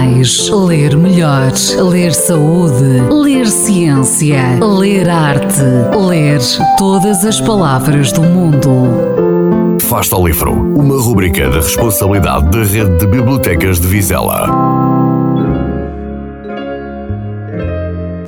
[0.00, 1.52] mais, ler melhor,
[1.90, 5.62] ler saúde, ler ciência, ler arte,
[6.08, 6.40] ler
[6.78, 9.78] todas as palavras do mundo.
[9.80, 14.89] Fasta ao Livro, uma rubrica da responsabilidade da Rede de Bibliotecas de Vizela.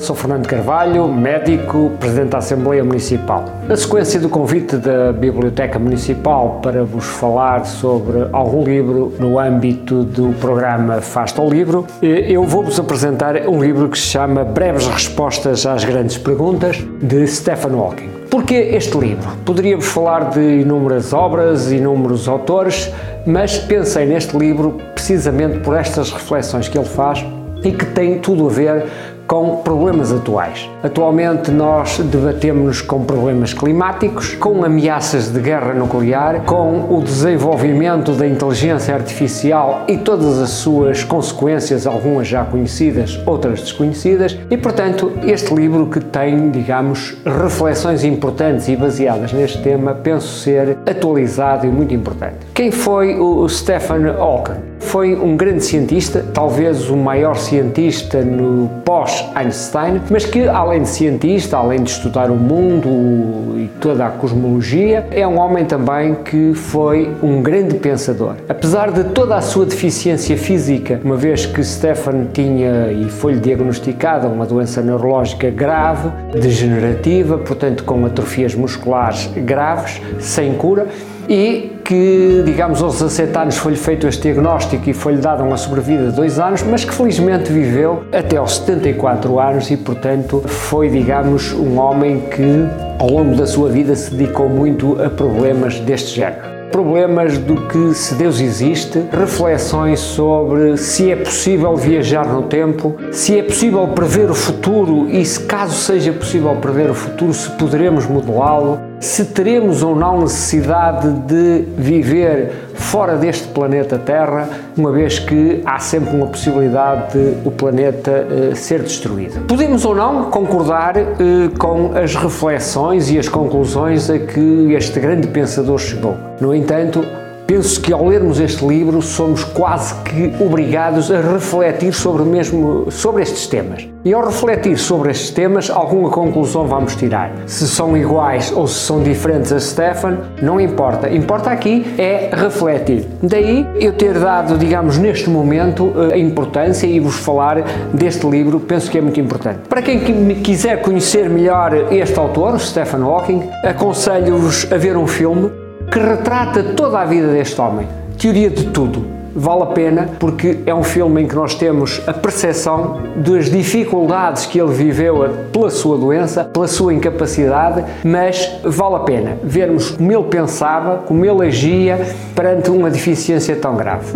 [0.03, 3.45] Sou Fernando Carvalho, médico, Presidente da Assembleia Municipal.
[3.69, 10.03] Na sequência do convite da Biblioteca Municipal para vos falar sobre algum livro no âmbito
[10.03, 14.89] do programa Fasta ao Livro, eh, eu vou-vos apresentar um livro que se chama Breves
[14.89, 18.11] Respostas às Grandes Perguntas, de Stephen Hawking.
[18.29, 19.31] Porquê este livro?
[19.45, 22.93] Poderíamos falar de inúmeras obras, inúmeros autores,
[23.25, 27.25] mas pensei neste livro precisamente por estas reflexões que ele faz
[27.65, 28.87] e que tem tudo a ver
[29.33, 30.69] com problemas atuais.
[30.83, 38.27] Atualmente nós debatemos com problemas climáticos, com ameaças de guerra nuclear, com o desenvolvimento da
[38.27, 45.55] inteligência artificial e todas as suas consequências, algumas já conhecidas, outras desconhecidas, e portanto este
[45.55, 51.95] livro que tem, digamos, reflexões importantes e baseadas neste tema, penso ser atualizado e muito
[51.95, 52.37] importante.
[52.53, 54.72] Quem foi o Stephen Hawking?
[54.93, 61.57] Foi um grande cientista, talvez o maior cientista no pós-Einstein, mas que, além de cientista,
[61.57, 67.11] além de estudar o mundo e toda a cosmologia, é um homem também que foi
[67.23, 68.35] um grande pensador.
[68.47, 74.29] Apesar de toda a sua deficiência física, uma vez que Stephen tinha e foi-lhe diagnosticada
[74.29, 80.87] uma doença neurológica grave, degenerativa, portanto com atrofias musculares graves, sem cura,
[81.29, 86.11] e que, digamos, aos 17 anos foi-lhe feito este diagnóstico e foi-lhe dada uma sobrevida
[86.11, 91.53] de dois anos, mas que felizmente viveu até aos 74 anos e, portanto, foi, digamos,
[91.53, 92.67] um homem que
[92.99, 96.53] ao longo da sua vida se dedicou muito a problemas deste género.
[96.71, 103.39] Problemas do que se Deus existe, reflexões sobre se é possível viajar no tempo, se
[103.39, 108.07] é possível prever o futuro e se caso seja possível prever o futuro, se poderemos
[108.07, 115.61] modelá-lo, se teremos ou não necessidade de viver fora deste planeta Terra, uma vez que
[115.67, 119.41] há sempre uma possibilidade de o planeta uh, ser destruído.
[119.47, 125.27] Podemos ou não concordar uh, com as reflexões e as conclusões a que este grande
[125.27, 126.17] pensador chegou.
[126.41, 127.05] No entanto,
[127.47, 133.23] penso que ao lermos este livro somos quase que obrigados a refletir sobre, mesmo, sobre
[133.23, 133.89] estes temas.
[134.05, 137.33] E ao refletir sobre estes temas, alguma conclusão vamos tirar.
[137.47, 141.09] Se são iguais ou se são diferentes a Stefan, não importa.
[141.09, 143.07] Importa aqui é refletir.
[143.23, 147.63] Daí eu ter dado, digamos, neste momento, eh, a importância e vos falar
[147.95, 149.61] deste livro, penso que é muito importante.
[149.69, 150.01] Para quem
[150.43, 155.62] quiser conhecer melhor este autor, Stephen Hawking, aconselho-vos a ver um filme
[155.93, 157.87] que retrata toda a vida deste homem.
[158.19, 159.05] Teoria de tudo.
[159.35, 164.47] Vale a pena porque é um filme em que nós temos a percepção das dificuldades
[164.47, 170.13] que ele viveu pela sua doença, pela sua incapacidade, mas vale a pena vermos como
[170.13, 171.99] ele pensava, como ele agia
[172.35, 174.13] perante uma deficiência tão grave.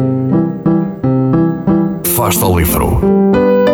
[2.05, 3.01] Fasta o livro.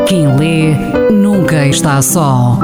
[0.07, 0.75] Quem lê
[1.11, 2.59] nunca está só.